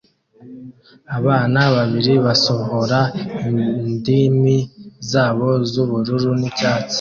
[1.17, 2.99] Abana babiri basohora
[3.87, 4.57] indimi
[5.11, 6.89] zabo z'ubururu n'icyatsi